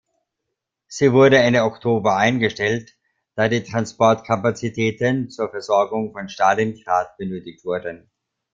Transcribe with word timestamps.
Sie 0.87 1.13
wurde 1.13 1.37
Ende 1.37 1.61
Oktober 1.61 2.17
eingestellt, 2.17 2.97
da 3.35 3.49
die 3.49 3.61
Transportkapazitäten 3.61 5.29
zur 5.29 5.49
Versorgung 5.51 6.11
von 6.11 6.27
Stalingrad 6.27 7.15
benötigt 7.17 7.63
wurden. 7.65 8.09